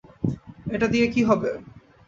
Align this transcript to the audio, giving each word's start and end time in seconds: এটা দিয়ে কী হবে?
এটা 0.65 0.87
দিয়ে 0.87 1.07
কী 1.13 1.21
হবে? 1.23 1.49